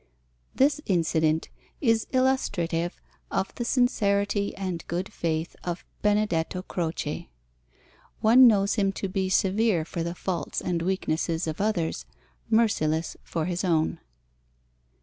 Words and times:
This 0.55 0.81
incident 0.87 1.49
is 1.79 2.07
illustrative 2.09 2.99
of 3.29 3.53
the 3.53 3.63
sincerity 3.63 4.55
and 4.55 4.83
good 4.87 5.13
faith 5.13 5.55
of 5.63 5.85
Benedetto 6.01 6.63
Croce. 6.63 7.29
One 8.19 8.47
knows 8.47 8.73
him 8.73 8.91
to 8.93 9.07
be 9.07 9.29
severe 9.29 9.85
for 9.85 10.01
the 10.01 10.15
faults 10.15 10.59
and 10.59 10.81
weaknesses 10.81 11.45
of 11.45 11.61
others, 11.61 12.05
merciless 12.49 13.15
for 13.23 13.45
his 13.45 13.63
own. 13.63 13.99